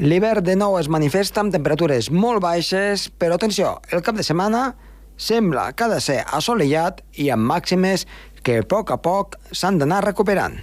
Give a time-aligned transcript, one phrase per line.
[0.00, 4.70] L'hivern de nou es manifesta amb temperatures molt baixes, però atenció, el cap de setmana
[5.20, 8.06] sembla que ha de ser assolellat i amb màximes
[8.40, 10.56] que a poc a poc s'han d'anar recuperant.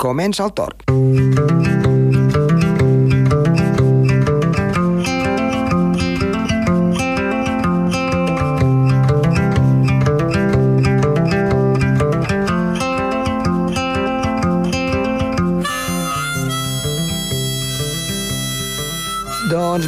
[0.00, 1.87] Comença el torn.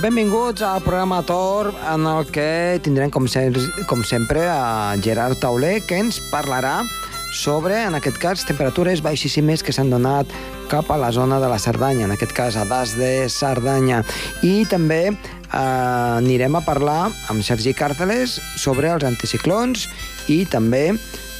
[0.00, 3.42] Doncs benvinguts al programa Tor, en el que tindrem, com, se
[3.84, 6.78] com sempre, a Gerard Tauler, que ens parlarà
[7.36, 10.30] sobre, en aquest cas, temperatures baixíssimes que s'han donat
[10.72, 14.00] cap a la zona de la Cerdanya, en aquest cas a Das de Cerdanya.
[14.40, 15.18] I també eh,
[15.52, 19.84] anirem a parlar amb Sergi Càrteles sobre els anticiclons
[20.32, 20.94] i també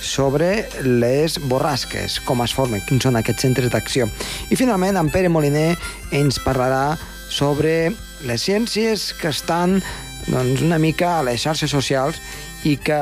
[0.05, 4.13] sobre les borrasques, com es formen, quins són aquests centres d'acció.
[4.53, 5.71] I finalment, en Pere Moliner
[6.13, 6.99] ens parlarà
[7.33, 7.89] sobre
[8.27, 9.79] les ciències que estan
[10.27, 12.21] doncs, una mica a les xarxes socials
[12.69, 12.99] i que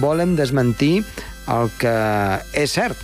[0.00, 1.02] volen desmentir
[1.52, 1.92] el que
[2.56, 2.96] és cert,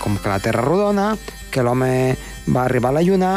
[0.00, 1.12] com que la Terra rodona,
[1.50, 2.16] que l'home
[2.48, 3.34] va arribar a la Lluna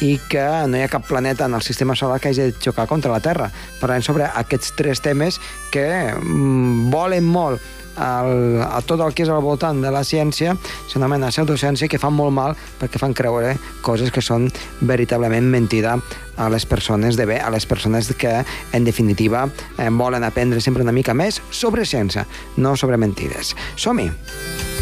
[0.00, 2.86] i que no hi ha cap planeta en el sistema solar que hagi de xocar
[2.86, 3.50] contra la Terra.
[3.80, 5.40] Parlem sobre aquests tres temes
[5.74, 7.60] que mm, volen molt
[7.98, 10.54] el, a tot el que és al voltant de la ciència
[10.88, 14.48] s'anomena pseudociència que fan molt mal perquè fan creure coses que són
[14.80, 15.98] veritablement mentida
[16.38, 20.86] a les persones de bé, a les persones que en definitiva eh, volen aprendre sempre
[20.86, 22.26] una mica més sobre ciència,
[22.56, 23.56] no sobre mentides.
[23.76, 24.77] Som-hi!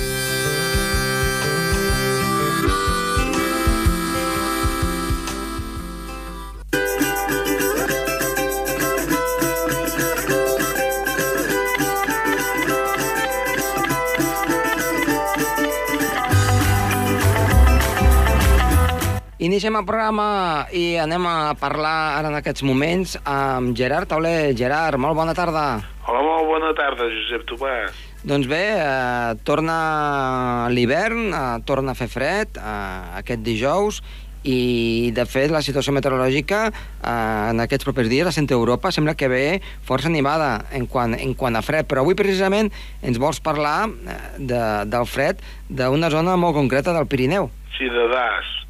[19.57, 24.51] Iniciem el programa i anem a parlar ara en aquests moments amb Gerard Tauler.
[24.53, 25.63] Gerard, molt bona tarda.
[26.05, 27.97] Hola, molt bona tarda, Josep Tomàs.
[28.21, 34.03] Doncs bé, eh, torna l'hivern, eh, torna a fer fred eh, aquest dijous
[34.45, 39.17] i, de fet, la situació meteorològica eh, en aquests propers dies a Centre Europa sembla
[39.17, 42.69] que ve força animada en quant, en quant a fred, però avui precisament
[43.01, 45.41] ens vols parlar eh, de, del fred
[45.73, 47.49] d'una zona molt concreta del Pirineu.
[47.81, 48.66] Sí, de Das.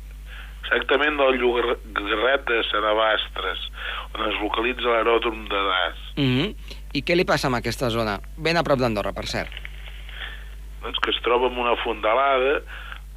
[0.66, 3.60] Exactament del llogarret de Sarabastres,
[4.14, 5.98] on es localitza l'aeròdrom de Das.
[6.16, 6.54] Mm -hmm.
[6.92, 8.18] I què li passa amb aquesta zona?
[8.36, 9.50] Ben a prop d'Andorra, per cert.
[10.82, 12.62] Doncs que es troba en una fondalada,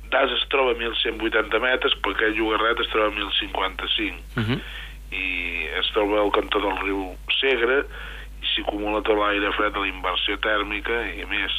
[0.09, 4.15] Das es troba a 1.180 metres, però aquest llogarret es troba a 1.055.
[4.35, 4.59] Mm -hmm.
[5.11, 7.85] I es troba al cantó del riu Segre,
[8.41, 11.51] i s'hi acumula tot l'aire fred de la inversió tèrmica, i a més,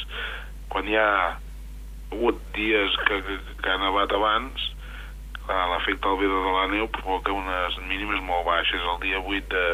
[0.68, 1.36] quan hi ha
[2.12, 4.72] hagut dies que, que, que ha nevat abans,
[5.72, 8.82] l'efecte albedo de la neu provoca unes mínimes molt baixes.
[8.92, 9.64] El dia 8 de,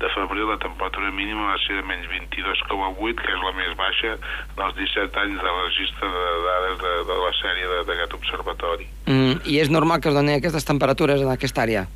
[0.00, 4.14] de febrer la temperatura mínima va ser de menys 22,8, que és la més baixa
[4.58, 8.86] dels 17 anys de registre de dades de, de la sèrie d'aquest observatori.
[9.06, 11.88] Mm, I és normal que es donin aquestes temperatures en aquesta àrea?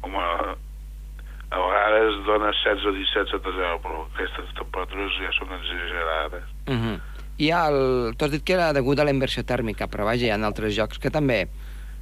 [0.00, 0.26] Home,
[1.50, 6.44] a vegades dona 16 o 17 sota 0, però aquestes temperatures ja són exagerades.
[6.66, 7.09] Mm -hmm.
[7.40, 8.14] I el...
[8.18, 10.74] tu has dit que era degut a la inversió tèrmica, però vaja, hi ha altres
[10.76, 11.46] jocs que també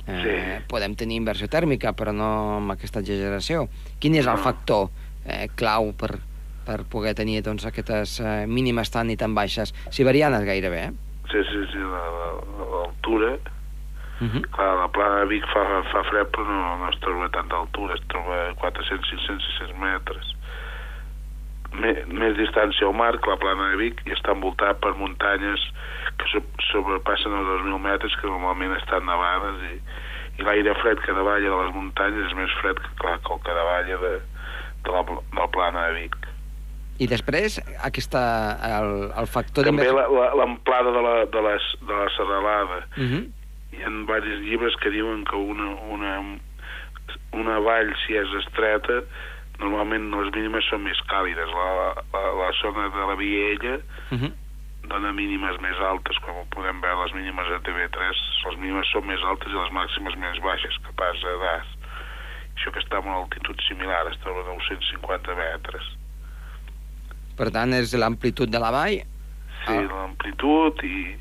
[0.08, 0.64] eh, Sí.
[0.70, 3.68] podem tenir inversió tèrmica, però no amb aquesta exageració.
[4.00, 4.42] Quin és el No.
[4.42, 4.88] factor
[5.24, 6.16] eh, clau per,
[6.66, 10.92] per poder tenir doncs, aquestes eh, mínimes tan i tan baixes, siberianes gairebé, eh?
[11.30, 13.36] Sí, sí, sí, la- la- l'altura.
[14.20, 14.40] Uh -huh.
[14.50, 15.62] Clar, la plana de Vic fa,
[15.92, 19.78] fa fred, però no, no es troba tanta altura, es troba a 400, 500, 600
[19.78, 20.24] metres.
[21.72, 25.60] Més distància al mar que la plana de Vic i està envoltada per muntanyes
[26.18, 26.40] que so,
[26.72, 29.74] sobrepassen els 2.000 metres que normalment estan nevades i,
[30.40, 33.40] i l'aire fred que davalla de les muntanyes és més fred que, clar, que el
[33.44, 34.14] que davalla de,
[34.84, 36.16] de, la, de la plana de Vic.
[36.98, 38.20] I després, aquesta,
[38.80, 40.16] el, el factor També d'inversió...
[40.18, 42.80] la- la- l'amplada de, la, de, les, de la serralada.
[42.96, 43.22] Uh -huh.
[43.76, 46.38] hi ha diversos llibres que diuen que una, una,
[47.32, 49.02] una vall, si és estreta,
[49.58, 51.50] normalment les mínimes són més càlides.
[51.54, 53.78] La, la, la zona de la Viella
[54.10, 54.32] Uh -huh.
[54.88, 58.14] dona mínimes més altes, com podem veure les mínimes de TV3,
[58.48, 61.66] les mínimes són més altes i les màximes més baixes, que pas a Das.
[62.56, 65.82] Això que està a una altitud similar, està a 950 metres.
[67.36, 68.98] Per tant, és l'amplitud de la vall,
[69.66, 69.82] Sí, Ah.
[69.82, 71.16] l'amplitud i,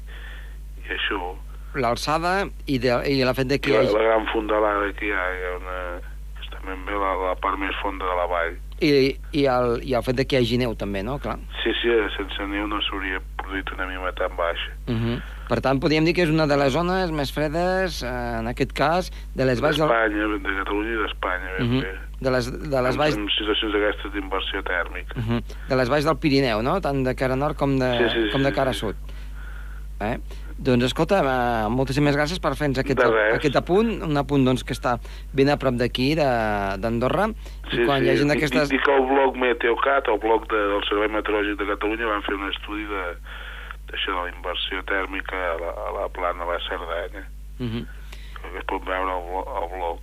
[0.85, 1.35] i això.
[1.75, 5.05] l'alçada i, de, i el fet de I que hi la, la gran fondalada que
[5.07, 6.01] hi ha, hi ha una,
[6.73, 8.55] em ve la, la part més fonda de la vall.
[8.79, 11.17] I, i, el, I el fet de que hi hagi neu també, no?
[11.19, 11.37] Clar.
[11.63, 14.71] Sí, sí, sense neu no s'hauria produït una mima tan baixa.
[14.87, 15.21] Uh -huh.
[15.49, 18.07] Per tant, podríem dir que és una de les zones més fredes, eh,
[18.39, 19.77] en aquest cas, de les valls...
[19.77, 21.81] del- D'Espanya, de Catalunya i d'Espanya, ben Uh -huh.
[21.81, 21.99] bé.
[22.19, 23.15] De les, de les valls...
[23.17, 25.13] En situacions d'aquestes d'inversió tèrmica.
[25.17, 25.43] Uh -huh.
[25.69, 26.79] De les valls del Pirineu, no?
[26.81, 28.79] Tant de cara nord com de, Sí, sí, sí, com de sí, cara sí.
[28.79, 28.95] sud.
[29.99, 30.19] Eh?
[30.57, 31.19] Doncs escolta,
[31.69, 32.97] moltíssimes gràcies per fer-nos aquest,
[33.35, 34.95] aquest apunt, un apunt doncs, que està
[35.37, 37.27] ben a prop d'aquí, d'Andorra,
[37.71, 38.69] i quan hi hagi Dic- aquestes...
[38.73, 42.49] Dic el blog Meteocat, el blog de, del Servei Meteorològic de Catalunya, van fer un
[42.49, 43.03] estudi de
[43.87, 47.23] d'això de la inversió tèrmica a la, a la plana de la Cerdanya,
[47.59, 47.85] Uh -huh.
[48.51, 49.23] que es pot veure al,
[49.61, 50.01] al blog.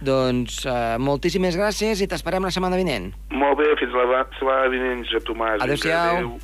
[0.00, 3.12] Doncs eh, moltíssimes gràcies i t'esperem la setmana vinent.
[3.30, 5.60] Molt bé, fins la setmana vinent, Josep Tomàs.
[5.60, 6.16] Adéu-siau.
[6.16, 6.38] Adéu.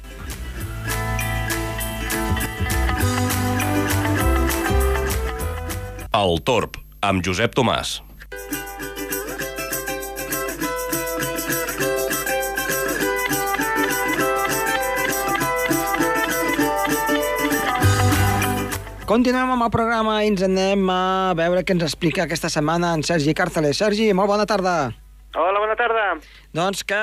[6.17, 7.99] El Torb, amb Josep Tomàs.
[19.07, 23.05] Continuem amb el programa i ens anem a veure què ens explica aquesta setmana en
[23.05, 23.77] Sergi Càrceles.
[23.77, 24.77] Sergi, molt bona tarda.
[25.37, 26.07] Hola, bona tarda.
[26.57, 27.03] Doncs què,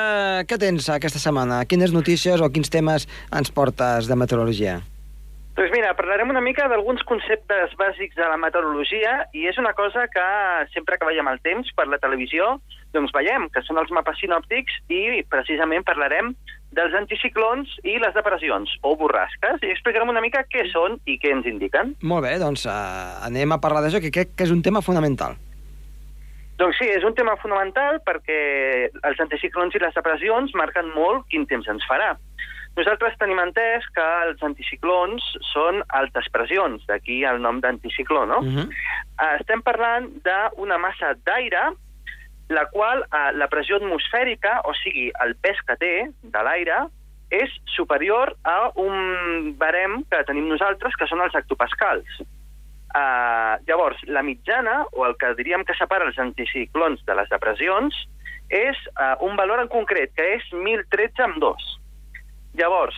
[0.50, 1.62] què tens aquesta setmana?
[1.70, 4.80] Quines notícies o quins temes ens portes de meteorologia?
[5.54, 10.08] Doncs mira, parlarem una mica d'alguns conceptes bàsics de la meteorologia i és una cosa
[10.10, 10.24] que
[10.74, 12.56] sempre que veiem el temps per la televisió,
[12.96, 16.34] doncs veiem, que són els mapes sinòptics i precisament parlarem
[16.74, 21.36] dels anticiclons i les depressions, o borrasques, i explicarem una mica què són i què
[21.38, 21.94] ens indiquen.
[22.02, 25.38] Molt bé, doncs uh, anem a parlar d'això, que crec que és un tema fonamental.
[26.58, 28.42] Doncs sí, és un tema fonamental perquè
[28.90, 32.14] els anticiclons i les depressions marquen molt quin temps ens farà.
[32.74, 35.22] Nosaltres tenim entès que els anticiclons
[35.52, 38.40] són altes pressions, d'aquí el nom d'anticicló, no?
[38.42, 38.68] Uh -huh.
[39.22, 41.74] Eh, Estem parlant d'una massa d'aire
[42.50, 46.90] la qual eh, la pressió atmosfèrica, o sigui, el pes que té de l'aire,
[47.34, 52.22] és superior a un barem que tenim nosaltres, que són els hectopascals.
[52.94, 57.96] Uh, llavors, la mitjana, o el que diríem que separa els anticiclons de les depressions,
[58.54, 61.72] és uh, un valor en concret, que és 1013 amb 2.
[62.54, 62.96] Llavors,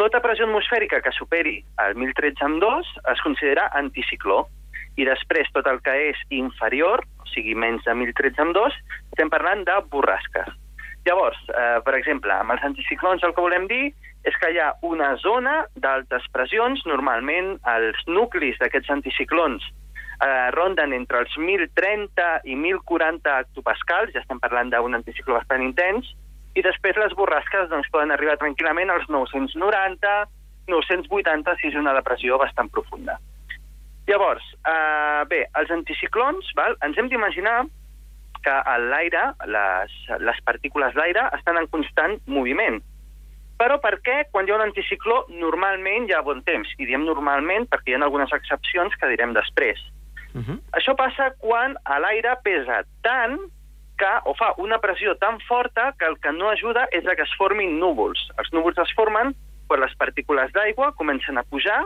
[0.00, 4.44] tota pressió atmosfèrica que superi el 1013 amb 2 es considera anticicló.
[4.96, 8.76] I després, tot el que és inferior, o sigui, menys de 1013 amb 2,
[9.12, 10.50] estem parlant de borrasques.
[11.04, 13.92] Llavors, eh, per exemple, amb els anticiclons el que volem dir
[14.24, 19.66] és que hi ha una zona d'altes pressions, normalment els nuclis d'aquests anticiclons
[20.24, 26.08] eh, ronden entre els 1.030 i 1.040 hectopascals, ja estem parlant d'un anticicló bastant intens,
[26.54, 30.16] i després les borrasques doncs, poden arribar tranquil·lament als 990,
[30.70, 33.18] 980 si és una depressió bastant profunda.
[34.06, 37.64] Llavors, eh, bé, els anticiclons, val, ens hem d'imaginar
[38.44, 38.56] que
[38.90, 42.82] l'aire, les, les partícules d'aire, estan en constant moviment.
[43.58, 46.70] Però per què quan hi ha un anticicló normalment hi ha bon temps?
[46.76, 49.80] I diem normalment perquè hi ha algunes excepcions que direm després.
[50.34, 50.58] Uh -huh.
[50.76, 53.38] Això passa quan l'aire pesa tant
[53.98, 57.26] que, o fa una pressió tan forta que el que no ajuda és a que
[57.26, 58.28] es formin núvols.
[58.38, 59.34] Els núvols es formen
[59.68, 61.84] quan les partícules d'aigua comencen a pujar,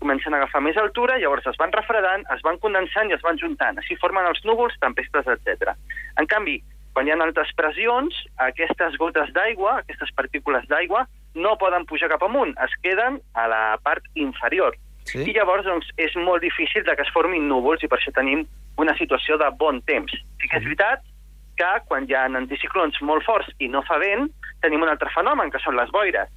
[0.00, 3.38] comencen a agafar més altura, llavors es van refredant, es van condensant i es van
[3.38, 3.78] juntant.
[3.78, 5.74] Així formen els núvols, tempestes, etc.
[6.18, 6.58] En canvi,
[6.94, 8.16] quan hi ha altes pressions,
[8.48, 11.04] aquestes gotes d'aigua, aquestes partícules d'aigua,
[11.34, 14.74] no poden pujar cap amunt, es queden a la part inferior.
[15.06, 15.22] Sí.
[15.22, 18.44] I llavors doncs, és molt difícil de que es formin núvols i per això tenim
[18.80, 20.12] una situació de bon temps.
[20.40, 21.04] Sí que és veritat
[21.60, 24.30] que quan hi ha anticiclons molt forts i no fa vent,
[24.64, 26.30] tenim un altre fenomen, que són les boires.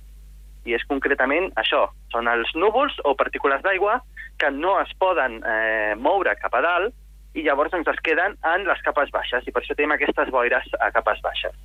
[0.67, 3.99] I és concretament això, són els núvols o partícules d'aigua
[4.39, 6.93] que no es poden eh, moure cap a dalt
[7.37, 10.67] i llavors doncs, es queden en les capes baixes i per això tenim aquestes boires
[10.79, 11.55] a capes baixes.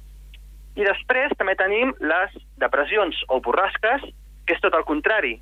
[0.78, 4.04] I després també tenim les depressions o borrasques,
[4.47, 5.35] que és tot el contrari.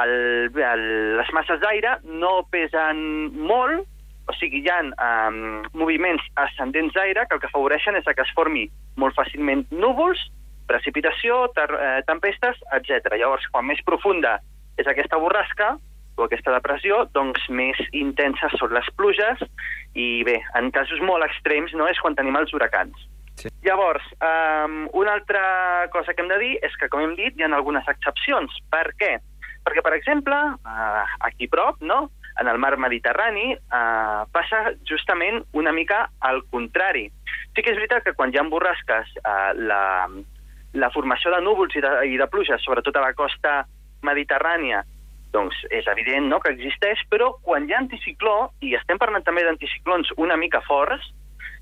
[0.00, 0.12] El,
[0.54, 0.84] el,
[1.18, 3.00] les masses d'aire no pesen
[3.36, 3.84] molt,
[4.28, 8.34] o sigui, hi ha um, moviments ascendents d'aire que el que afavoreixen és que es
[8.36, 8.66] formi
[9.00, 10.20] molt fàcilment núvols,
[10.68, 13.14] precipitació, eh, tempestes, etc.
[13.16, 14.36] Llavors, quan més profunda
[14.76, 15.76] és aquesta borrasca
[16.18, 19.40] o aquesta depressió, doncs més intenses són les pluges
[19.96, 23.08] i bé, en casos molt extrems no és quan tenim els huracans.
[23.38, 23.50] Sí.
[23.62, 27.46] Llavors, um, una altra cosa que hem de dir és que, com hem dit, hi
[27.46, 28.56] ha algunes excepcions.
[28.68, 29.12] Per què?
[29.64, 32.08] Perquè, per exemple, uh, aquí prop, no?,
[32.40, 37.08] en el mar Mediterrani, uh, passa justament una mica al contrari.
[37.54, 39.82] Sí que és veritat que quan hi ha borrasques, uh, la,
[40.74, 43.60] la formació de núvols i de, i de pluges, sobretot a la costa
[44.06, 44.84] mediterrània,
[45.34, 49.44] doncs és evident no, que existeix, però quan hi ha anticicló, i estem parlant també
[49.44, 51.12] d'anticiclons una mica forts,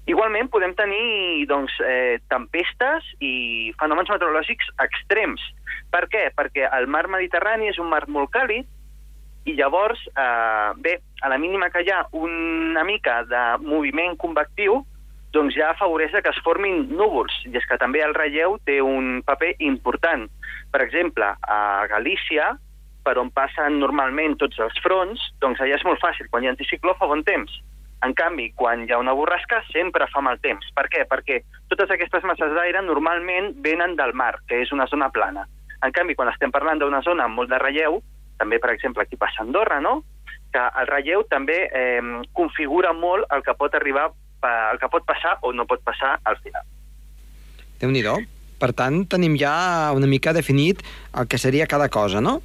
[0.06, 5.42] Igualment, podem tenir doncs, eh, tempestes i fenòmens meteorològics extrems.
[5.90, 6.28] Per què?
[6.36, 8.68] Perquè el mar Mediterrani és un mar molt càlid
[9.46, 14.80] i llavors, eh, bé, a la mínima que hi ha una mica de moviment convectiu,
[15.30, 19.22] doncs ja afavoreix que es formin núvols, i és que també el relleu té un
[19.26, 20.26] paper important.
[20.72, 22.56] Per exemple, a Galícia,
[23.06, 26.54] per on passen normalment tots els fronts, doncs allà és molt fàcil, quan hi ha
[26.56, 27.54] anticicló fa bon temps.
[28.02, 30.66] En canvi, quan hi ha una borrasca, sempre fa mal temps.
[30.74, 31.06] Per què?
[31.06, 31.38] Perquè
[31.70, 35.46] totes aquestes masses d'aire normalment venen del mar, que és una zona plana.
[35.86, 38.02] En canvi, quan estem parlant d'una zona amb molt de relleu,
[38.38, 40.02] també, per exemple, aquí passa Andorra, no?
[40.56, 42.00] que el relleu també eh,
[42.32, 44.08] configura molt el que pot arribar,
[44.46, 46.64] el que pot passar o no pot passar al final.
[47.80, 48.02] déu nhi
[48.56, 50.80] Per tant, tenim ja una mica definit
[51.12, 52.40] el que seria cada cosa, no?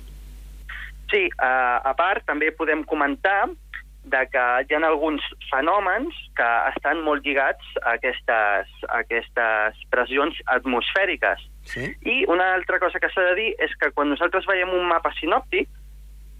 [1.12, 3.48] Sí, uh, a part, també podem comentar
[4.03, 10.36] de que hi ha alguns fenòmens que estan molt lligats a aquestes, a aquestes pressions
[10.48, 11.48] atmosfèriques.
[11.63, 11.88] Sí.
[12.03, 15.13] I una altra cosa que s'ha de dir és que quan nosaltres veiem un mapa
[15.19, 15.69] sinòptic,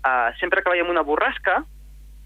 [0.06, 1.62] uh, sempre que veiem una borrasca,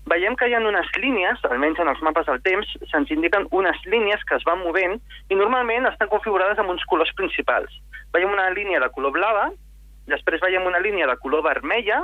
[0.09, 3.79] veiem que hi ha unes línies, almenys en els mapes del temps, se'ns indiquen unes
[3.89, 7.73] línies que es van movent i normalment estan configurades amb uns colors principals.
[8.13, 9.49] Veiem una línia de color blava,
[10.11, 12.03] després veiem una línia de color vermella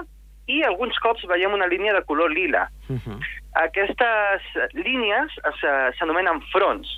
[0.50, 2.68] i alguns cops veiem una línia de color lila.
[2.90, 3.20] Uh -huh.
[3.62, 4.42] Aquestes
[4.74, 5.30] línies
[6.00, 6.90] s'anomenen fronts,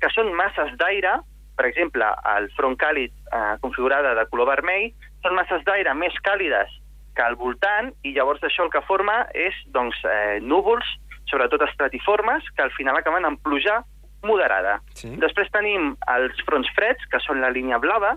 [0.00, 1.20] que són masses d'aire,
[1.56, 2.04] per exemple,
[2.36, 6.79] el front càlid eh, configurada de color vermell, són masses d'aire més càlides
[7.14, 10.86] que al voltant, i llavors això el que forma és doncs, eh, núvols,
[11.30, 13.80] sobretot estratiformes, que al final acaben amb pluja
[14.26, 14.80] moderada.
[14.94, 15.14] Sí.
[15.20, 18.16] Després tenim els fronts freds, que són la línia blava,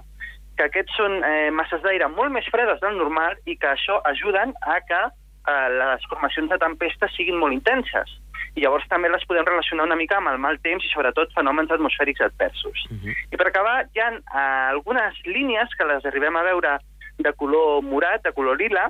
[0.57, 4.53] que aquests són eh, masses d'aire molt més fredes del normal i que això ajuden
[4.61, 8.19] a que eh, les formacions de tempestes siguin molt intenses.
[8.53, 11.71] I llavors també les podem relacionar una mica amb el mal temps i sobretot fenòmens
[11.73, 12.85] atmosfèrics adversos.
[12.91, 13.15] Uh -huh.
[13.33, 16.77] I per acabar, hi ha eh, algunes línies que les arribem a veure
[17.19, 18.87] de color morat, de color lila,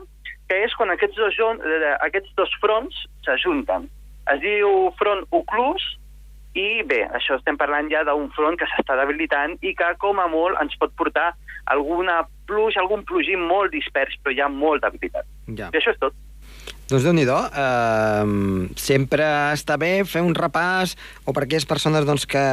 [0.48, 1.40] que és quan aquests dos,
[2.06, 3.90] aquests dos fronts s'ajunten.
[4.32, 5.84] Es diu front oclús
[6.54, 10.28] i bé, això estem parlant ja d'un front que s'està debilitant i que com a
[10.30, 11.32] molt ens pot portar
[11.74, 15.26] alguna pluja, algun plogim molt dispers, però ja molt debilitat.
[15.48, 15.72] Ja.
[15.72, 16.16] I això és tot.
[16.92, 18.26] Doncs déu nhi eh,
[18.78, 19.26] sempre
[19.56, 20.94] està bé fer un repàs
[21.26, 22.44] o per aquelles persones doncs, que,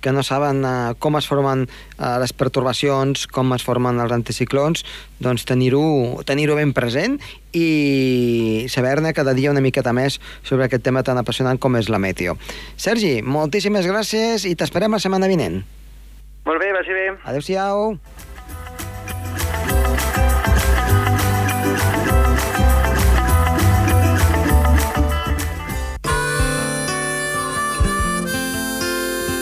[0.00, 4.84] que no saben eh, com es formen eh, les pertorbacions, com es formen els anticiclons,
[5.20, 7.20] doncs tenir-ho tenir, -ho, ben present
[7.52, 11.98] i saber-ne cada dia una miqueta més sobre aquest tema tan apassionant com és la
[11.98, 12.38] meteo.
[12.76, 15.64] Sergi, moltíssimes gràcies i t'esperem la setmana vinent.
[16.44, 17.06] Molt bé, vagi bé.
[17.24, 17.98] Adéu-siau.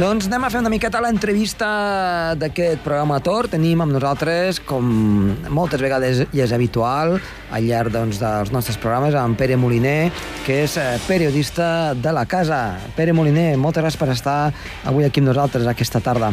[0.00, 1.66] Doncs anem a fer una miqueta l'entrevista
[2.40, 3.50] d'aquest programa Tor.
[3.52, 4.86] Tenim amb nosaltres, com
[5.52, 7.18] moltes vegades ja és habitual,
[7.52, 10.08] al llarg doncs, dels nostres programes, amb Pere Moliner,
[10.46, 12.78] que és eh, periodista de la casa.
[12.96, 14.38] Pere Moliner, moltes gràcies per estar
[14.88, 16.32] avui aquí amb nosaltres aquesta tarda.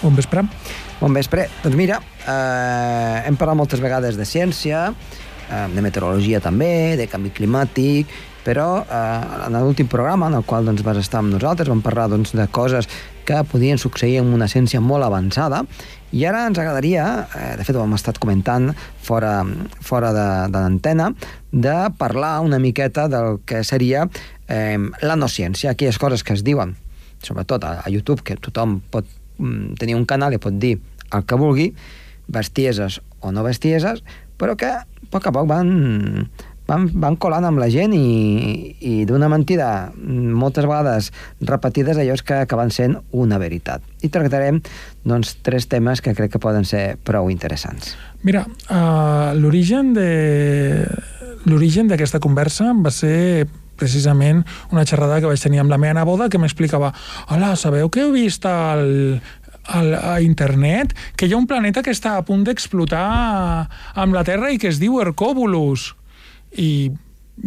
[0.00, 0.48] Bon vespre.
[0.96, 1.50] Bon vespre.
[1.60, 4.94] Doncs mira, eh, hem parlat moltes vegades de ciència,
[5.50, 10.68] eh, de meteorologia també, de canvi climàtic, però eh, en l'últim programa en el qual
[10.68, 12.88] doncs, vas estar amb nosaltres vam parlar doncs, de coses
[13.24, 15.62] que podien succeir amb una ciència molt avançada.
[16.14, 18.70] I ara ens agradaria, eh, de fet ho hem estat comentant
[19.02, 19.40] fora,
[19.82, 21.10] fora de, de l'antena,
[21.50, 24.06] de parlar una miqueta del que seria
[24.46, 26.76] eh, la no ciència, aquelles coses que es diuen,
[27.24, 29.08] sobretot a, a YouTube, que tothom pot
[29.38, 30.76] mm, tenir un canal i pot dir
[31.14, 31.72] el que vulgui,
[32.28, 34.04] bestieses o no bestieses,
[34.38, 36.28] però que a poc a poc van,
[36.68, 41.10] van, van colant amb la gent i, i d'una mentida moltes vegades
[41.44, 43.84] repetides allò que acaben sent una veritat.
[44.04, 44.60] I tractarem
[45.04, 47.94] doncs, tres temes que crec que poden ser prou interessants.
[48.24, 50.08] Mira, uh, l'origen de
[51.44, 56.30] l'origen d'aquesta conversa va ser precisament una xerrada que vaig tenir amb la meva neboda
[56.30, 56.92] que m'explicava
[57.34, 59.18] hola, sabeu que heu vist el,
[59.66, 63.04] al, a internet que hi ha un planeta que està a punt d'explotar
[63.98, 65.90] amb la Terra i que es diu Hercóbulus
[66.56, 66.90] i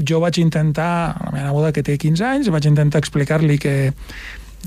[0.08, 3.94] jo vaig intentar, la meva neboda que té 15 anys, vaig intentar explicar-li que,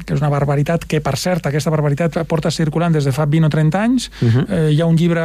[0.07, 3.47] que és una barbaritat, que per cert aquesta barbaritat porta circulant des de fa 20
[3.47, 4.11] o 30 anys.
[4.23, 4.47] Uh -huh.
[4.49, 5.21] eh, hi ha un llibre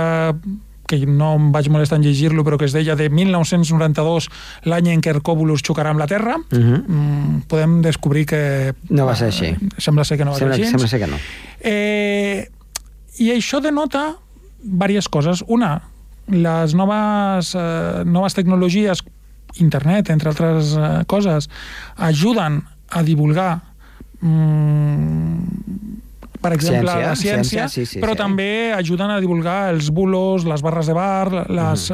[0.88, 4.30] que no em vaig molestar en llegir-lo, però que es deia de 1992,
[4.66, 6.74] l'any en què Hercòbulus xocarà amb la Terra, uh Mhm.
[6.74, 6.84] -huh.
[6.88, 8.74] mm, podem descobrir que...
[8.90, 9.46] No va ser així.
[9.46, 10.72] eh, Sembla ser que no va Sembla, ser així.
[10.72, 11.18] sembla ser que no.
[11.62, 12.50] Eh,
[13.18, 14.18] I això denota
[14.62, 15.44] diverses coses.
[15.48, 15.82] Una,
[16.32, 19.04] les noves, eh, noves tecnologies,
[19.62, 21.50] internet, entre altres eh, coses,
[21.98, 23.62] ajuden a divulgar
[24.22, 25.56] mm,
[26.46, 28.20] per exemple, Ciència, la ciència, ciència, sí, sí, però sí.
[28.20, 31.88] també ajuden a divulgar els bulos, les barres de bar, les,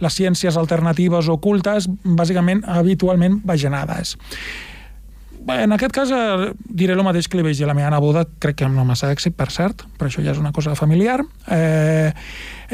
[0.00, 4.14] les ciències alternatives ocultes, bàsicament, habitualment bajanades.
[5.40, 7.90] Bé, En aquest cas eh, diré el mateix que li vaig dir a la meva
[7.92, 10.74] neboda, crec que amb no massa èxit, per cert, però això ja és una cosa
[10.76, 11.22] familiar.
[11.48, 12.12] Eh,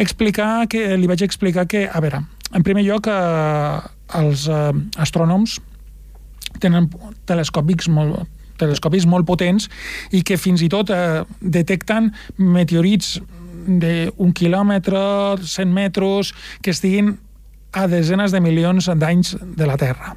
[0.02, 3.78] explicar que, li vaig explicar que, a veure, en primer lloc, eh,
[4.18, 5.60] els eh, astrònoms
[6.62, 6.88] tenen
[7.28, 9.68] telescòpics molt, telescopis molt potents
[10.16, 13.18] i que fins i tot eh, detecten meteorits
[13.66, 15.00] d'un quilòmetre,
[15.42, 16.32] 100 metres,
[16.62, 17.16] que estiguin
[17.76, 20.14] a desenes de milions d'anys de la Terra.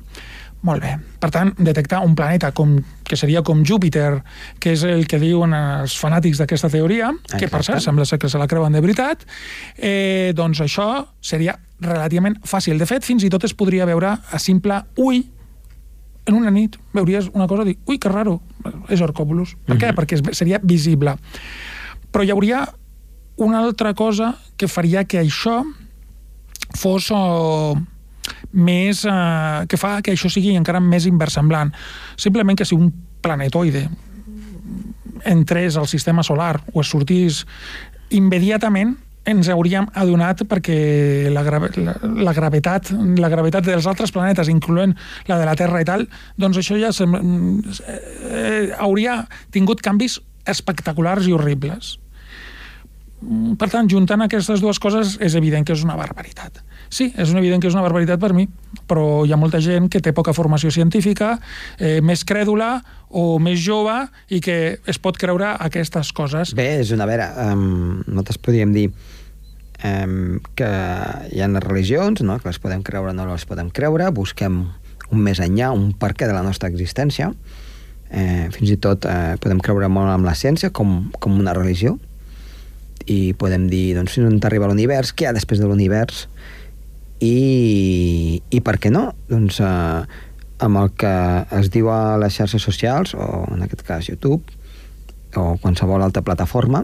[0.61, 0.97] Molt bé.
[1.19, 2.73] Per tant, detectar un planeta com,
[3.07, 4.21] que seria com Júpiter,
[4.59, 7.77] que és el que diuen els fanàtics d'aquesta teoria, que per Exacte.
[7.77, 9.23] cert sembla ser que se la creuen de veritat,
[9.77, 12.77] eh, doncs això seria relativament fàcil.
[12.77, 15.21] De fet, fins i tot es podria veure a simple ull
[16.25, 18.41] en una nit veuries una cosa i dir, ui, que raro,
[18.89, 19.55] és Hercòbulus.
[19.65, 19.93] Per què?
[19.95, 21.15] Perquè es- seria visible.
[22.11, 22.65] Però hi hauria
[23.37, 25.63] una altra cosa que faria que això
[26.75, 27.77] fos oh,
[28.53, 29.03] més...
[29.05, 31.73] Eh, que fa que això sigui encara més inversemblant.
[32.17, 33.87] Simplement que si un planetoide
[35.25, 37.43] entrés al sistema solar o es sortís
[38.15, 38.95] immediatament
[39.29, 41.93] ens hauríem adonat perquè la, grave, la,
[42.23, 44.95] la gravetat la gravetat dels altres planetes, incloent
[45.27, 46.07] la de la Terra i tal,
[46.39, 49.19] doncs això ja sem- eh, hauria
[49.53, 50.17] tingut canvis
[50.49, 51.97] espectaculars i horribles.
[53.59, 56.63] Per tant, juntant aquestes dues coses, és evident que és una barbaritat.
[56.89, 58.47] Sí, és evident que és una barbaritat per mi,
[58.89, 61.35] però hi ha molta gent que té poca formació científica,
[61.77, 62.79] eh, més crèdula
[63.09, 63.95] o més jove
[64.33, 66.55] i que es pot creure aquestes coses.
[66.57, 67.29] Bé, és una vera.
[67.45, 70.69] Um, nosaltres podríem dir um, que
[71.29, 72.39] hi ha religions, no?
[72.41, 74.63] que les podem creure o no les podem creure, busquem
[75.09, 77.31] un més enllà, un perquè de la nostra existència.
[78.09, 81.91] Eh, fins i tot eh, podem creure molt amb la ciència com, com una religió
[83.05, 86.23] i podem dir doncs, fins on arriba l'univers, què hi ha després de l'univers
[87.19, 89.09] i, i per què no?
[89.29, 90.03] Doncs eh,
[90.59, 91.13] amb el que
[91.59, 94.43] es diu a les xarxes socials, o en aquest cas YouTube,
[95.39, 96.83] o qualsevol altra plataforma,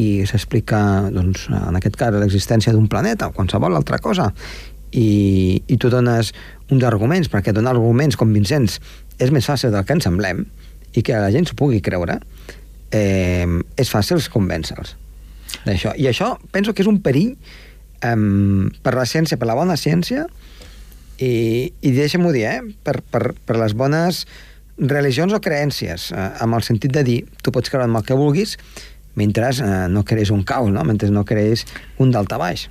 [0.00, 4.30] i s'explica, doncs, en aquest cas, l'existència d'un planeta o qualsevol altra cosa,
[4.90, 6.32] i, i tu dones
[6.70, 8.80] uns arguments, perquè donar arguments convincents
[9.20, 10.44] és més fàcil del que ens semblem,
[10.96, 12.18] i que la gent s'ho pugui creure,
[12.90, 13.46] eh,
[13.78, 14.96] és fàcil convèncer-los
[15.66, 15.94] d'això.
[15.98, 17.34] I això penso que és un perill
[18.06, 20.26] um, per la ciència, per la bona ciència,
[21.20, 22.60] i, i deixa'm-ho dir, eh?
[22.84, 24.22] per, per, per les bones
[24.80, 28.16] religions o creències, eh, amb el sentit de dir, tu pots creure en el que
[28.16, 28.54] vulguis,
[29.20, 30.84] mentre eh, no crees un caos, no?
[30.88, 31.66] mentre no crees
[32.00, 32.68] un daltabaix.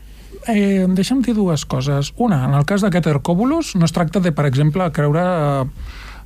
[0.49, 2.13] Eh, deixa'm dir dues coses.
[2.17, 5.65] Una, en el cas d'aquest Hercòbulus, no es tracta de, per exemple, creure eh,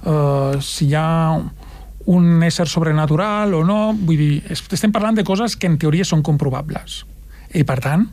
[0.06, 1.42] eh, si hi ha
[2.06, 3.80] un ésser sobrenatural o no.
[4.00, 7.02] Vull dir, es- estem parlant de coses que en teoria són comprovables.
[7.52, 8.08] I, per tant,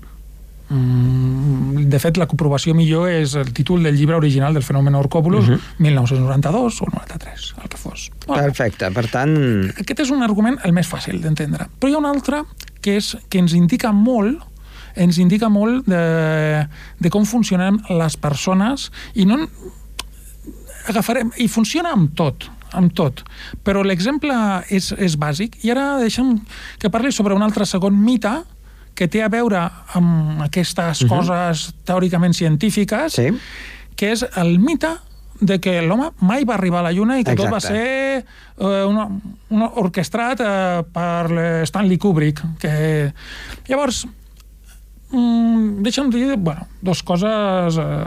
[0.70, 5.54] de fet, la comprovació millor és el títol del llibre original del fenomen Hercòbulus, uh
[5.56, 5.60] -huh.
[5.78, 8.10] 1992 o 93, el que fos.
[8.26, 9.34] Bueno, Perfecte, per tant...
[9.78, 11.66] aquest és un argument el més fàcil d'entendre.
[11.80, 12.44] Però hi ha un altre
[12.80, 14.38] que, és, que ens indica molt
[14.96, 16.66] ens indica molt de,
[16.98, 19.48] de com funcionem les persones i no
[20.88, 23.24] agafarem, i funciona amb tot amb tot,
[23.64, 24.34] però l'exemple
[24.70, 26.36] és, és bàsic i ara deixa'm
[26.78, 28.30] que parli sobre un altre segon mite
[29.00, 29.62] que té a veure
[29.96, 31.16] amb aquestes uh -huh.
[31.16, 33.32] coses teòricament científiques Sí.
[33.96, 34.88] que és el mite
[35.40, 37.78] de que l'home mai va arribar a la Lluna i que tot va Exacte.
[37.78, 38.26] ser
[38.58, 39.08] eh, una,
[39.48, 42.42] una orquestrat eh, per Stanley Kubrick.
[42.58, 43.14] Que...
[43.68, 44.06] Llavors,
[45.12, 48.04] mm, deixa'm dir bueno, dos, coses, eh,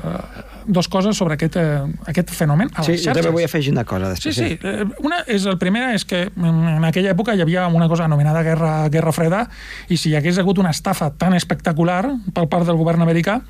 [0.68, 3.24] dos coses sobre aquest, eh, aquest fenomen a Sí, les jo xarxes.
[3.24, 4.36] també vull afegir una cosa Sí, després.
[4.36, 4.60] sí.
[4.64, 8.44] Eh, Una és, el primer és que en aquella època hi havia una cosa anomenada
[8.44, 9.50] Guerra, Guerra Freda
[9.90, 13.42] i si hi hagués hagut una estafa tan espectacular per part del govern americà,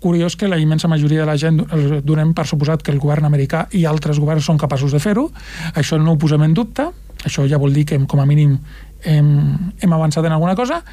[0.00, 1.56] curiós que la immensa majoria de la gent
[2.06, 5.32] donem per suposat que el govern americà i altres governs són capaços de fer-ho.
[5.74, 6.86] Això no ho posem en dubte.
[7.24, 8.60] Això ja vol dir que, com a mínim,
[9.02, 10.84] hem, hem avançat en alguna cosa.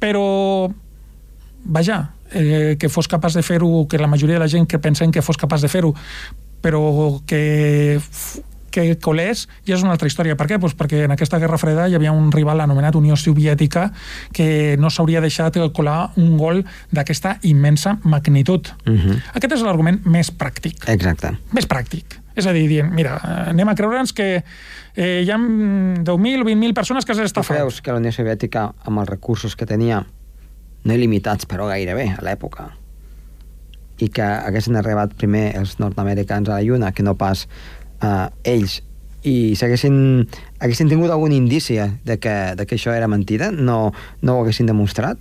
[0.00, 0.72] Però
[1.66, 5.12] vaja, eh, que fos capaç de fer-ho, que la majoria de la gent que pensem
[5.12, 5.94] que fos capaç de fer-ho,
[6.62, 8.18] però que,
[8.76, 10.36] que colés ja és una altra història.
[10.36, 10.58] Per què?
[10.60, 13.88] Pues perquè en aquesta Guerra Freda hi havia un rival anomenat Unió Soviètica
[14.36, 18.68] que no s'hauria deixat colar un gol d'aquesta immensa magnitud.
[18.86, 19.22] Uh -huh.
[19.34, 20.88] Aquest és l'argument més pràctic.
[20.88, 21.36] Exacte.
[21.52, 22.20] Més pràctic.
[22.36, 23.16] És a dir, dient, mira,
[23.48, 24.44] anem a creure'ns que
[24.94, 27.56] eh, hi ha 10.000 o 20.000 persones que s'han estafat.
[27.56, 30.04] Tu creus que la Unió Soviètica, amb els recursos que tenia,
[30.86, 32.70] no il·limitats, però gairebé, a l'època,
[33.98, 37.46] i que haguessin arribat primer els nord-americans a la Lluna que no pas
[38.04, 38.80] eh, ells
[39.26, 43.90] i si haguessin, tingut algun indici de que, de que això era mentida, no,
[44.22, 45.18] no ho haguessin demostrat?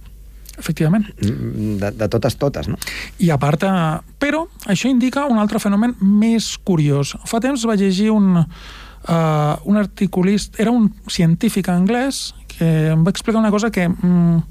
[0.59, 1.07] Efectivament.
[1.25, 2.77] Mm, de, de totes, totes, no?
[3.19, 7.15] I a part, eh, però això indica un altre fenomen més curiós.
[7.25, 13.13] Fa temps vaig llegir un, uh, un articulista, era un científic anglès que em va
[13.13, 14.41] explicar una cosa que mm,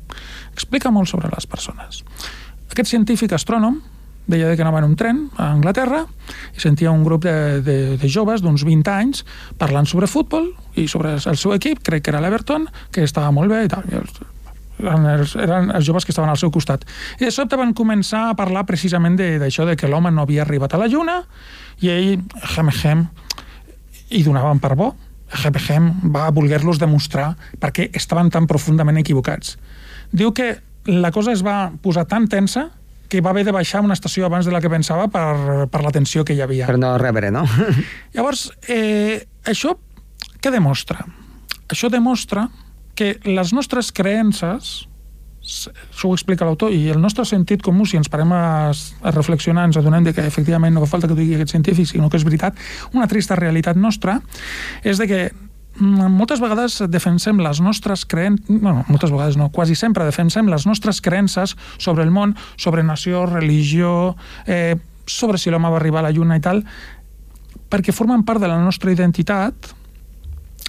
[0.52, 2.04] explica molt sobre les persones.
[2.70, 3.80] Aquest científic astrònom
[4.26, 6.04] deia que anava en un tren a Anglaterra
[6.56, 9.24] i sentia un grup de, de, de joves d'uns 20 anys
[9.60, 10.48] parlant sobre futbol
[10.80, 13.84] i sobre el seu equip, crec que era l'Everton, que estava molt bé i tal.
[14.80, 16.86] Eren els, eren els joves que estaven al seu costat.
[17.20, 20.42] I de sobte van començar a parlar precisament d'això, de, de que l'home no havia
[20.42, 21.20] arribat a la Lluna
[21.84, 22.24] i ell,
[22.56, 23.06] hem, hem,
[24.10, 24.94] i donaven per bo.
[25.34, 29.56] Hem, hem va voler-los demostrar perquè estaven tan profundament equivocats.
[30.12, 30.54] Diu que
[30.86, 32.68] la cosa es va posar tan tensa
[33.08, 35.92] que va haver de baixar una estació abans de la que pensava per, per la
[35.94, 36.66] tensió que hi havia.
[36.66, 37.44] Per no rebre, no?
[38.16, 39.76] Llavors, eh, això
[40.42, 41.04] què demostra?
[41.70, 42.48] Això demostra
[42.94, 44.84] que les nostres creences,
[45.44, 49.68] això ho explica l'autor, i el nostre sentit comú, si ens parem a, a reflexionar,
[49.68, 52.24] ens adonem de que efectivament no fa falta que digui aquest científic, sinó que és
[52.26, 52.56] veritat,
[52.96, 54.20] una trista realitat nostra,
[54.82, 55.24] és de que
[55.74, 60.68] Mm, moltes vegades defensem les nostres creences, bueno, moltes vegades no, quasi sempre defensem les
[60.70, 64.14] nostres creences sobre el món, sobre nació, religió,
[64.46, 64.76] eh,
[65.06, 66.62] sobre si l'home va arribar a la lluna i tal,
[67.70, 69.74] perquè formen part de la nostra identitat,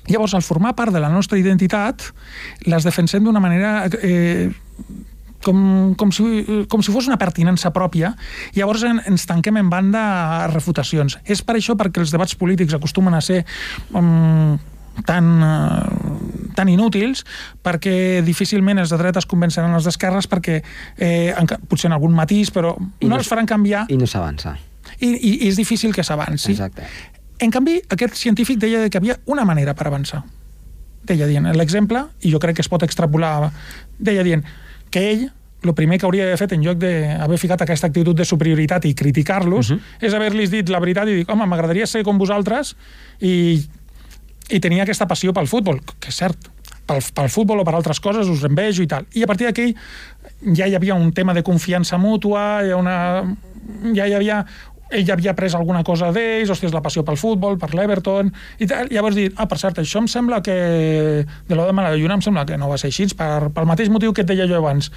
[0.10, 2.10] llavors al formar part de la nostra identitat
[2.70, 4.50] les defensem d'una manera eh,
[5.46, 8.16] com, com, si, com si fos una pertinença pròpia,
[8.58, 10.02] llavors en, ens tanquem en banda
[10.42, 11.20] a refutacions.
[11.24, 13.44] És per això perquè els debats polítics acostumen a ser
[13.94, 14.58] um,
[15.06, 17.26] tan, eh, tan inútils
[17.66, 22.54] perquè difícilment els de dretes convenceran els d'esquerres perquè eh, en, potser en algun matís
[22.56, 24.56] però I no, no els faran canviar i no s'avança
[25.02, 26.88] i, i, i és difícil que s'avanci Exacte.
[27.40, 30.24] En canvi aquest científic deia que havia una manera per avançar
[31.06, 33.52] deia dient, l'exemple, i jo crec que es pot extrapolar
[34.00, 34.46] deia dient
[34.90, 35.28] que ell
[35.66, 38.94] el primer que hauria d'haver fet en lloc d'haver ficat aquesta actitud de superioritat i
[38.94, 39.82] criticar-los uh mhm.
[39.82, 40.06] -huh.
[40.08, 42.76] és haver-los dit la veritat i dir, home, m'agradaria ser com vosaltres
[43.20, 43.66] i
[44.50, 46.50] i tenia aquesta passió pel futbol, que és cert,
[46.86, 49.08] pel, pel futbol o per altres coses, us envejo i tal.
[49.18, 49.74] I a partir d'aquí
[50.54, 52.98] ja hi havia un tema de confiança mútua, hi ha una,
[53.96, 54.44] ja hi havia
[54.90, 58.90] ell havia pres alguna cosa d'ells, hòstia, la passió pel futbol, per l'Everton, i tal.
[58.94, 60.56] Llavors dir, ah, per cert, això em sembla que...
[61.48, 64.14] De l'Oda de Lluna em sembla que no va ser així, per, pel mateix motiu
[64.14, 64.92] que et deia jo abans.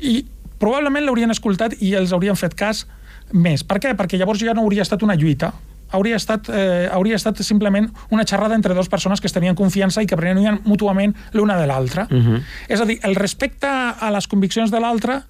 [0.00, 0.24] I
[0.60, 2.84] probablement l'haurien escoltat i els haurien fet cas
[3.32, 3.64] més.
[3.64, 3.94] Per què?
[3.96, 5.52] Perquè llavors ja no hauria estat una lluita,
[5.94, 10.02] hauria estat, eh, hauria estat simplement una xerrada entre dues persones que es tenien confiança
[10.02, 12.08] i que prenien mútuament l'una de l'altra.
[12.10, 12.34] Uh mhm.
[12.34, 12.42] -huh.
[12.68, 15.22] És a dir, el respecte a les conviccions de l'altre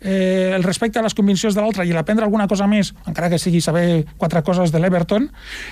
[0.00, 3.38] eh, el respecte a les conviccions de l'altre i l'aprendre alguna cosa més, encara que
[3.38, 5.28] sigui saber quatre coses de l'Everton,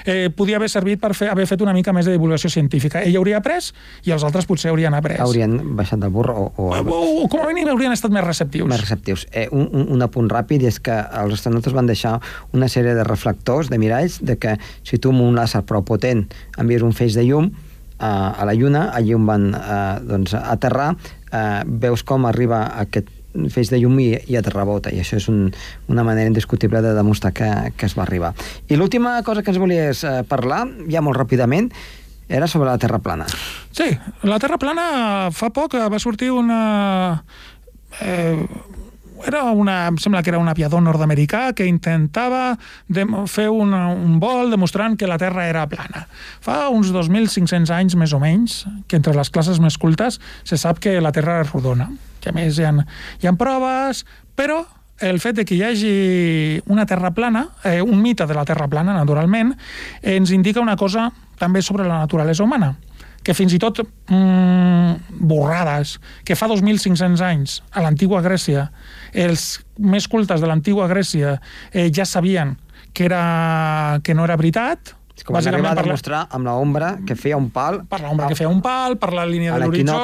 [0.06, 3.02] eh, podia haver servit per fer, haver fet una mica més de divulgació científica.
[3.02, 3.72] Ell hauria après
[4.04, 5.18] i els altres potser haurien après.
[5.22, 6.52] Haurien baixat del burro o...
[6.56, 8.68] O, o, o com a mínim haurien estat més receptius.
[8.70, 9.26] Més receptius.
[9.32, 12.16] Eh, un, un, un apunt ràpid és que els astronautes van deixar
[12.52, 16.26] una sèrie de reflectors, de miralls, de que si tu amb un làser prou potent
[16.58, 17.52] envies un feix de llum,
[17.98, 20.94] a, a la Lluna, allí on van eh, doncs, aterrar,
[21.30, 23.10] eh, veus com arriba aquest
[23.50, 25.48] feix de llum i, i et rebota, i això és un,
[25.90, 28.34] una manera indiscutible de demostrar que, que es va arribar.
[28.68, 31.72] I l'última cosa que ens volies eh, parlar, ja molt ràpidament,
[32.28, 33.26] era sobre la Terra plana.
[33.74, 33.90] Sí,
[34.24, 37.24] la Terra plana fa poc va sortir una...
[38.00, 38.38] Eh,
[39.24, 42.58] era una, em sembla que era un aviador nord-americà que intentava
[42.92, 46.04] de, fer un, un vol demostrant que la Terra era plana.
[46.44, 50.82] Fa uns 2.500 anys, més o menys, que entre les classes més cultes se sap
[50.82, 51.88] que la Terra és rodona
[52.24, 52.72] que a més hi ha,
[53.20, 54.62] hi ha proves, però
[55.04, 55.92] el fet de que hi hagi
[56.72, 59.52] una terra plana, eh, un mite de la terra plana, naturalment,
[60.00, 62.74] ens indica una cosa també sobre la naturalesa humana,
[63.24, 68.68] que fins i tot mm, borrades, que fa 2.500 anys a l'antigua Grècia,
[69.12, 71.38] els més cultes de l'antigua Grècia
[71.72, 72.54] eh, ja sabien
[72.92, 77.36] que, era, que no era veritat, com van arribar a demostrar amb l'ombra que feia
[77.38, 77.82] un pal...
[77.88, 79.98] Per l'ombra que feia un pal, per la línia de l'horitzó...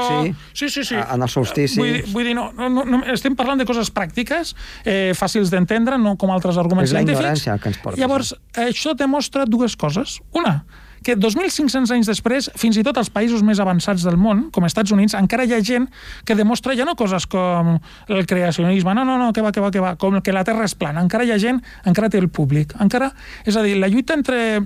[0.54, 0.94] Sí, sí, sí.
[0.94, 1.80] a- en el solstici.
[1.80, 5.98] Vull, dir- vull dir, no, no, no, estem parlant de coses pràctiques, eh, fàcils d'entendre,
[5.98, 7.24] no com altres arguments És la científics.
[7.24, 10.20] ignorància que ens porta, Llavors, això demostra dues coses.
[10.32, 10.60] Una,
[11.02, 14.74] que 2.500 anys després, fins i tot als països més avançats del món, com els
[14.74, 15.86] Estats Units, encara hi ha gent
[16.28, 17.78] que demostra ja no coses com
[18.12, 20.66] el creacionisme, no, no, no, que va, que va, que va, com que la Terra
[20.68, 21.00] és plana.
[21.00, 22.74] Encara hi ha gent, encara té el públic.
[22.84, 23.14] Encara,
[23.48, 24.60] és a dir, la lluita entre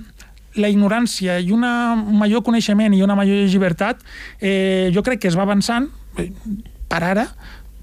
[0.55, 1.65] la ignorància i un
[2.19, 4.01] major coneixement i una major llibertat,
[4.39, 6.31] eh, jo crec que es va avançant, eh,
[6.87, 7.27] per ara,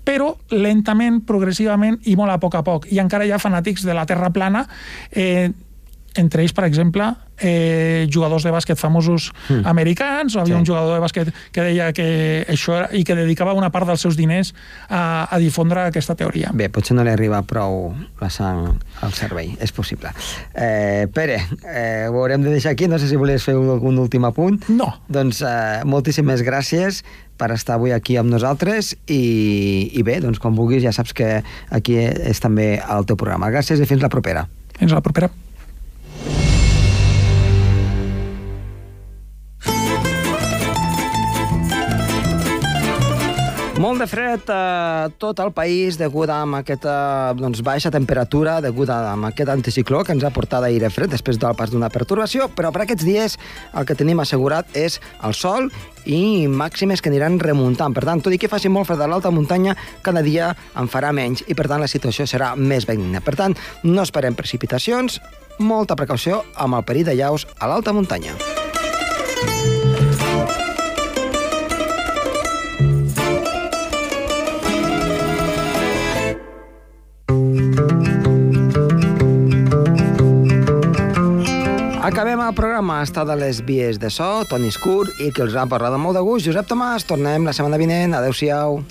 [0.04, 2.88] però lentament, progressivament i molt a poc a poc.
[2.90, 4.66] I encara hi ha fanàtics de la Terra plana,
[5.10, 5.50] eh,
[6.16, 7.06] entre ells, per exemple,
[7.38, 9.66] eh, jugadors de bàsquet famosos mm.
[9.66, 10.60] americans, o havia Sí.
[10.60, 14.00] un jugador de bàsquet que deia que això era, i que dedicava una part dels
[14.00, 14.52] seus diners
[14.88, 16.50] a, a difondre aquesta teoria.
[16.54, 20.12] Bé, potser no li arriba prou la sang al cervell, és possible.
[20.54, 24.24] Eh, Pere, eh, ho haurem de deixar aquí, no sé si volies fer algun últim
[24.28, 24.68] apunt.
[24.68, 24.92] No.
[25.08, 27.02] Doncs eh, moltíssimes gràcies
[27.40, 31.40] per estar avui aquí amb nosaltres i, i bé, doncs quan vulguis ja saps que
[31.74, 33.50] aquí és també el teu programa.
[33.50, 34.46] Gràcies i fins la propera.
[34.78, 35.30] Fins la propera.
[43.82, 49.16] Molt de fred a tot el país degut a aquesta doncs, baixa temperatura, degut a
[49.26, 52.84] aquest anticicló que ens ha portat aire fred després del pas d'una pertorbació, però per
[52.84, 53.34] aquests dies
[53.74, 55.66] el que tenim assegurat és el sol
[56.06, 57.90] i màximes que aniran remuntant.
[57.90, 59.74] Per tant, tot i que faci molt fred a l'alta muntanya,
[60.06, 63.18] cada dia en farà menys i, per tant, la situació serà més benigna.
[63.18, 65.18] Per tant, no esperem precipitacions,
[65.58, 68.38] molta precaució amb el perill de llaus a l'alta muntanya.
[82.42, 82.98] El programa.
[82.98, 86.18] Ha estat les vies de so, Toni Escur, i que els ha parlat amb molt
[86.18, 87.06] de gust, Josep Tomàs.
[87.06, 88.18] Tornem la setmana vinent.
[88.18, 88.82] Adéu-siau.